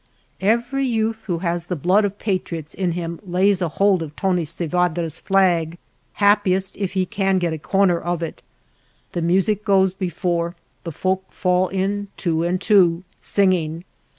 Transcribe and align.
Every 0.41 0.83
youth 0.83 1.25
who 1.27 1.37
has 1.45 1.65
the 1.65 1.75
blood 1.75 2.05
of 2.05 2.17
patriots 2.17 2.73
in 2.73 2.93
him 2.93 3.19
lays 3.23 3.61
ahold 3.61 4.01
on 4.01 4.09
Tony 4.17 4.45
Sevadra 4.45 5.07
's 5.07 5.19
flag, 5.19 5.77
happiest 6.13 6.75
if 6.75 6.93
he 6.93 7.05
can 7.05 7.39
sfet 7.39 7.53
a 7.53 7.59
corner 7.59 7.99
of 7.99 8.23
it. 8.23 8.41
The 9.11 9.21
music 9.21 9.63
goes 9.63 9.93
before, 9.93 10.55
the 10.85 10.91
folk 10.91 11.31
fall 11.31 11.67
in 11.67 12.07
two 12.17 12.41
and 12.43 12.59
two, 12.59 13.03
singing. 13.19 13.83